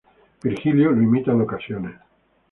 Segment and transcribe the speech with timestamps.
[0.45, 1.95] Virgilio lo imita en ocasiones.